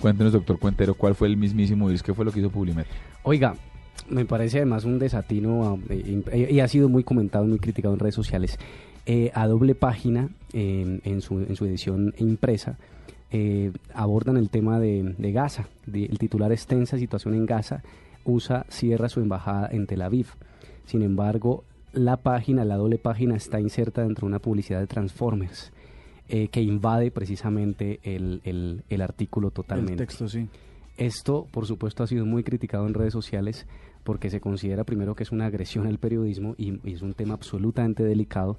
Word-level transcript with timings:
Cuéntenos, 0.00 0.32
doctor 0.32 0.58
Cuentero, 0.58 0.94
¿cuál 0.94 1.14
fue 1.14 1.28
el 1.28 1.36
mismísimo 1.36 1.86
virus? 1.86 2.02
¿Qué 2.02 2.12
fue 2.12 2.24
lo 2.24 2.32
que 2.32 2.40
hizo 2.40 2.50
Publimetro? 2.50 2.92
Oiga, 3.22 3.54
me 4.08 4.24
parece 4.24 4.58
además 4.58 4.84
un 4.84 4.98
desatino 4.98 5.80
eh, 5.88 6.48
y 6.50 6.60
ha 6.60 6.68
sido 6.68 6.88
muy 6.88 7.02
comentado 7.02 7.46
muy 7.46 7.58
criticado 7.58 7.94
en 7.94 8.00
redes 8.00 8.14
sociales. 8.14 8.58
Eh, 9.06 9.30
a 9.34 9.46
doble 9.46 9.74
página, 9.74 10.28
en, 10.52 11.20
su, 11.20 11.38
edición 11.40 12.12
impresa, 12.18 12.76
eh, 13.30 13.72
abordan 13.94 14.36
el 14.36 14.50
tema 14.50 14.80
de, 14.80 15.14
Gaza. 15.18 15.68
El 15.92 16.18
titular 16.18 16.52
es 16.52 16.66
Tensa 16.66 16.98
situación 16.98 17.34
en 17.34 17.46
Gaza. 17.46 17.82
USA 18.24 18.66
cierra 18.68 19.08
su 19.08 19.20
embajada 19.20 19.68
en 19.70 19.86
Tel 19.86 20.02
Aviv. 20.02 20.26
Sin 20.86 21.02
embargo, 21.02 21.64
la 21.92 22.16
página, 22.16 22.64
la 22.64 22.76
doble 22.76 22.98
página, 22.98 23.36
está 23.36 23.60
inserta 23.60 24.02
dentro 24.02 24.26
de 24.26 24.30
una 24.30 24.40
publicidad 24.40 24.80
de 24.80 24.86
Transformers 24.88 25.72
eh, 26.28 26.48
que 26.48 26.60
invade 26.62 27.10
precisamente 27.10 28.00
el, 28.02 28.40
el- 28.44 28.82
el 28.88 29.00
artículo 29.02 29.50
totalmente. 29.50 30.02
El 30.02 30.08
texto, 30.08 30.28
sí. 30.28 30.48
Esto, 30.96 31.46
por 31.50 31.66
supuesto, 31.66 32.02
ha 32.02 32.06
sido 32.06 32.24
muy 32.24 32.42
criticado 32.42 32.86
en 32.86 32.94
redes 32.94 33.12
sociales 33.12 33.66
porque 34.02 34.30
se 34.30 34.40
considera 34.40 34.84
primero 34.84 35.14
que 35.14 35.24
es 35.24 35.32
una 35.32 35.46
agresión 35.46 35.86
al 35.86 35.98
periodismo 35.98 36.54
y, 36.56 36.78
y 36.88 36.94
es 36.94 37.02
un 37.02 37.12
tema 37.12 37.34
absolutamente 37.34 38.02
delicado. 38.04 38.56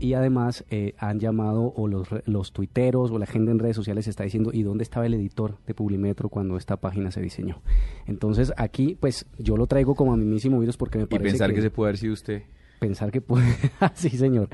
Y 0.00 0.14
además 0.14 0.64
eh, 0.70 0.94
han 0.98 1.20
llamado, 1.20 1.72
o 1.76 1.86
los, 1.86 2.08
re- 2.10 2.22
los 2.26 2.52
tuiteros 2.52 3.10
o 3.10 3.18
la 3.18 3.26
gente 3.26 3.50
en 3.52 3.58
redes 3.58 3.76
sociales 3.76 4.08
está 4.08 4.24
diciendo, 4.24 4.50
¿y 4.52 4.62
dónde 4.62 4.82
estaba 4.82 5.04
el 5.06 5.14
editor 5.14 5.56
de 5.66 5.74
Publimetro 5.74 6.28
cuando 6.30 6.56
esta 6.56 6.76
página 6.76 7.10
se 7.10 7.20
diseñó? 7.20 7.60
Entonces 8.06 8.52
aquí, 8.56 8.96
pues 8.98 9.26
yo 9.38 9.56
lo 9.56 9.66
traigo 9.66 9.94
como 9.94 10.12
a 10.12 10.16
mismísimo 10.16 10.58
virus 10.58 10.76
porque 10.76 10.98
me 10.98 11.04
Y 11.04 11.06
parece 11.08 11.30
pensar 11.30 11.52
que... 11.54 11.60
se 11.62 11.70
puede 11.70 11.90
haber 11.90 11.98
sido 11.98 12.14
usted. 12.14 12.42
Pensar 12.86 13.10
que 13.10 13.20
puede. 13.20 13.46
sí, 13.94 14.10
señor. 14.10 14.48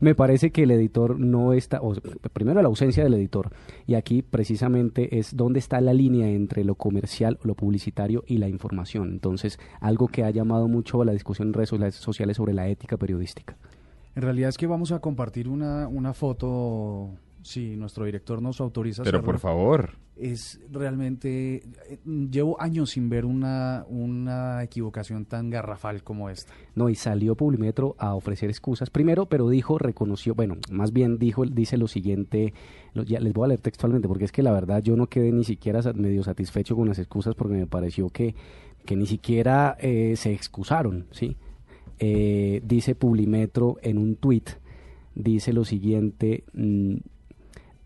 Me 0.00 0.14
parece 0.14 0.50
que 0.50 0.62
el 0.64 0.70
editor 0.70 1.18
no 1.18 1.52
está. 1.52 1.80
O, 1.80 1.94
primero, 2.32 2.60
la 2.62 2.68
ausencia 2.68 3.02
del 3.04 3.14
editor. 3.14 3.50
Y 3.86 3.94
aquí, 3.94 4.22
precisamente, 4.22 5.18
es 5.18 5.36
dónde 5.36 5.58
está 5.58 5.80
la 5.80 5.92
línea 5.92 6.28
entre 6.28 6.64
lo 6.64 6.74
comercial, 6.74 7.38
lo 7.42 7.54
publicitario 7.54 8.24
y 8.26 8.38
la 8.38 8.48
información. 8.48 9.10
Entonces, 9.10 9.58
algo 9.80 10.08
que 10.08 10.24
ha 10.24 10.30
llamado 10.30 10.68
mucho 10.68 11.00
a 11.02 11.04
la 11.04 11.12
discusión 11.12 11.48
en 11.48 11.54
redes 11.54 11.68
so- 11.70 11.90
sociales 11.92 12.36
sobre 12.36 12.52
la 12.54 12.66
ética 12.68 12.96
periodística. 12.96 13.56
En 14.14 14.22
realidad 14.22 14.48
es 14.48 14.56
que 14.58 14.66
vamos 14.66 14.90
a 14.92 14.98
compartir 15.00 15.48
una, 15.48 15.86
una 15.86 16.12
foto, 16.12 17.10
si 17.42 17.76
nuestro 17.76 18.04
director 18.04 18.42
nos 18.42 18.60
autoriza. 18.60 19.02
Pero 19.04 19.18
hacerlo. 19.18 19.32
por 19.32 19.38
favor. 19.38 19.90
Es 20.16 20.60
realmente... 20.72 21.62
eh, 21.88 21.98
Llevo 22.04 22.60
años 22.60 22.90
sin 22.90 23.08
ver 23.08 23.24
una, 23.24 23.84
una 23.88 24.47
equivocación 24.62 25.24
tan 25.24 25.50
garrafal 25.50 26.02
como 26.02 26.30
esta. 26.30 26.52
No, 26.74 26.88
y 26.88 26.94
salió 26.94 27.34
Publimetro 27.34 27.96
a 27.98 28.14
ofrecer 28.14 28.50
excusas. 28.50 28.90
Primero, 28.90 29.26
pero 29.26 29.48
dijo, 29.48 29.78
reconoció, 29.78 30.34
bueno, 30.34 30.56
más 30.70 30.92
bien 30.92 31.18
dijo, 31.18 31.44
dice 31.44 31.76
lo 31.76 31.88
siguiente, 31.88 32.54
ya 32.94 33.20
les 33.20 33.32
voy 33.32 33.44
a 33.44 33.48
leer 33.48 33.60
textualmente, 33.60 34.08
porque 34.08 34.24
es 34.24 34.32
que 34.32 34.42
la 34.42 34.52
verdad 34.52 34.82
yo 34.82 34.96
no 34.96 35.06
quedé 35.06 35.32
ni 35.32 35.44
siquiera 35.44 35.80
medio 35.94 36.22
satisfecho 36.22 36.76
con 36.76 36.88
las 36.88 36.98
excusas 36.98 37.34
porque 37.34 37.54
me 37.54 37.66
pareció 37.66 38.08
que, 38.08 38.34
que 38.84 38.96
ni 38.96 39.06
siquiera 39.06 39.76
eh, 39.80 40.14
se 40.16 40.32
excusaron, 40.32 41.06
¿sí? 41.10 41.36
Eh, 41.98 42.62
dice 42.64 42.94
Publimetro 42.94 43.76
en 43.82 43.98
un 43.98 44.16
tuit, 44.16 44.50
dice 45.14 45.52
lo 45.52 45.64
siguiente, 45.64 46.44
mm, 46.52 46.96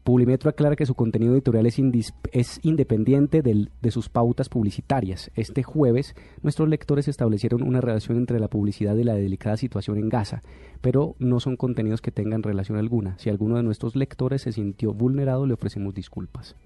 Publimetro 0.05 0.51
aclara 0.51 0.75
que 0.75 0.85
su 0.85 0.97
contenido 0.97 1.35
editorial 1.35 1.65
es, 1.67 2.61
independiente 2.63 3.41
de 3.41 3.91
sus 3.93 4.09
pautas 4.09 4.49
publicitarias. 4.49 5.31
Este 5.37 5.63
jueves, 5.63 6.17
nuestros 6.43 6.69
lectores 6.69 7.07
establecieron 7.07 7.63
una 7.63 7.81
relación 7.81 8.19
entre 8.19 8.41
la 8.41 8.49
publicidad 8.49 8.97
y 8.97 9.05
la 9.05 9.15
delicada 9.15 9.57
situación 9.57 9.99
en 9.99 10.09
Gaza, 10.09 10.43
pero 10.81 11.15
no 11.21 11.39
son 11.39 11.57
contenidos 11.57 12.01
que 12.01 12.11
tengan 12.11 12.43
relación 12.43 12.79
alguna. 12.79 13.17
Si 13.19 13.31
alguno 13.31 13.57
de 13.57 13.63
nuestros 13.63 13.95
lectores 13.95 14.43
se 14.43 14.51
sintió 14.51 14.93
vulnerado, 14.93 15.47
le 15.47 15.55
ofrecemos 15.55 15.95
disculpas. 15.95 16.57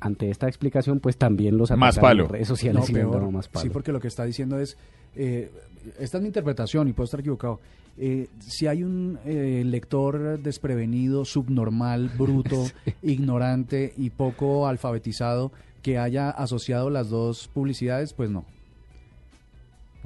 Ante 0.00 0.30
esta 0.30 0.46
explicación, 0.48 1.00
pues 1.00 1.16
también 1.16 1.56
los 1.56 1.70
Más 1.72 1.96
en 1.96 2.00
palo. 2.02 2.28
redes 2.28 2.48
sociales 2.48 2.88
No, 2.88 2.94
peor. 2.94 3.30
más 3.30 3.48
palo. 3.48 3.62
Sí, 3.64 3.70
porque 3.70 3.92
lo 3.92 4.00
que 4.00 4.08
está 4.08 4.24
diciendo 4.24 4.58
es, 4.58 4.76
eh, 5.14 5.50
esta 5.98 6.18
es 6.18 6.22
mi 6.22 6.28
interpretación 6.28 6.88
y 6.88 6.92
puedo 6.92 7.04
estar 7.06 7.20
equivocado. 7.20 7.60
Eh, 7.98 8.28
si 8.40 8.66
hay 8.66 8.82
un 8.82 9.18
eh, 9.24 9.62
lector 9.64 10.38
desprevenido, 10.38 11.24
subnormal, 11.24 12.10
bruto, 12.16 12.64
ignorante 13.02 13.94
y 13.96 14.10
poco 14.10 14.66
alfabetizado 14.66 15.50
que 15.82 15.98
haya 15.98 16.30
asociado 16.30 16.90
las 16.90 17.08
dos 17.08 17.48
publicidades, 17.48 18.12
pues 18.12 18.28
no. 18.30 18.44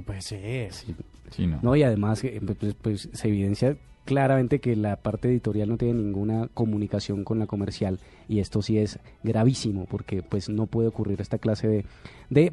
No 0.00 0.06
puede 0.06 0.22
ser. 0.22 0.72
Sí, 0.72 1.46
no. 1.46 1.58
No, 1.60 1.76
y 1.76 1.82
además 1.82 2.24
eh, 2.24 2.40
pues, 2.58 2.74
pues, 2.80 3.08
se 3.12 3.28
evidencia 3.28 3.76
claramente 4.06 4.58
que 4.58 4.74
la 4.74 4.96
parte 4.96 5.28
editorial 5.28 5.68
no 5.68 5.76
tiene 5.76 6.00
ninguna 6.00 6.48
comunicación 6.54 7.22
con 7.22 7.38
la 7.38 7.46
comercial 7.46 7.98
y 8.26 8.40
esto 8.40 8.62
sí 8.62 8.78
es 8.78 8.98
gravísimo 9.22 9.84
porque 9.84 10.22
pues 10.22 10.48
no 10.48 10.66
puede 10.66 10.88
ocurrir 10.88 11.20
esta 11.20 11.36
clase 11.36 11.68
de, 11.68 11.84
de 12.30 12.52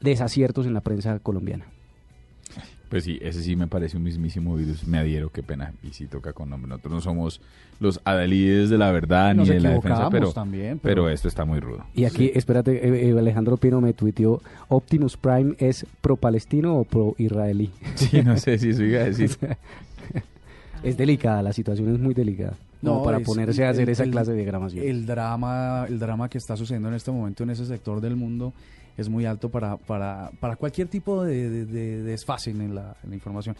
desaciertos 0.00 0.66
en 0.66 0.74
la 0.74 0.80
prensa 0.80 1.20
colombiana. 1.20 1.64
Pues 2.88 3.04
sí, 3.04 3.18
ese 3.20 3.42
sí 3.42 3.54
me 3.54 3.66
parece 3.66 3.96
un 3.96 4.02
mismísimo 4.02 4.56
virus. 4.56 4.86
Me 4.86 4.98
adhiero, 4.98 5.30
qué 5.30 5.42
pena. 5.42 5.72
Y 5.82 5.90
sí 5.90 6.06
toca 6.06 6.32
con 6.32 6.48
nombre. 6.48 6.70
Nosotros 6.70 6.94
no 6.94 7.00
somos 7.00 7.40
los 7.80 8.00
adalides 8.04 8.70
de 8.70 8.78
la 8.78 8.90
verdad 8.90 9.34
Nos 9.34 9.48
ni 9.48 9.54
de 9.54 9.60
la 9.60 9.70
defensa, 9.70 10.08
pero, 10.10 10.32
también, 10.32 10.78
pero... 10.78 11.02
pero- 11.02 11.10
esto 11.10 11.28
está 11.28 11.44
muy 11.44 11.60
rudo. 11.60 11.84
Y 11.94 12.04
aquí, 12.06 12.30
espérate, 12.34 12.72
eh, 12.72 13.10
eh, 13.10 13.18
Alejandro 13.18 13.56
Pino 13.56 13.80
me 13.80 13.92
tuiteó, 13.92 14.40
Optimus 14.68 15.16
Prime 15.16 15.54
es 15.58 15.86
pro-palestino 16.00 16.76
o 16.76 16.84
pro-israelí. 16.84 17.70
Sí, 17.94 18.22
no 18.22 18.36
sé 18.38 18.58
si 18.58 18.70
eso 18.70 18.82
iba 18.82 19.00
a 19.00 19.04
decir. 19.04 19.30
es 20.82 20.96
delicada, 20.96 21.42
la 21.42 21.52
situación 21.52 21.94
es 21.94 22.00
muy 22.00 22.14
delicada. 22.14 22.56
No, 22.80 23.02
para 23.02 23.18
ponerse 23.20 23.64
a 23.64 23.70
hacer 23.70 23.82
el- 23.82 23.88
esa 23.90 24.04
el- 24.04 24.10
clase 24.10 24.30
de 24.32 24.36
diagramación. 24.38 24.84
El 24.86 25.04
drama, 25.06 25.84
el 25.88 25.98
drama 25.98 26.28
que 26.28 26.38
está 26.38 26.56
sucediendo 26.56 26.88
en 26.88 26.94
este 26.94 27.10
momento 27.10 27.42
en 27.42 27.50
ese 27.50 27.66
sector 27.66 28.00
del 28.00 28.16
mundo 28.16 28.52
es 28.96 29.08
muy 29.08 29.24
alto 29.26 29.48
para, 29.48 29.76
para, 29.76 30.30
para 30.40 30.56
cualquier 30.56 30.88
tipo 30.88 31.22
de, 31.24 31.48
de- 31.50 31.66
de 31.66 32.02
desfase 32.02 32.50
en 32.50 32.74
la, 32.74 32.96
en 33.04 33.10
la 33.10 33.14
información. 33.16 33.56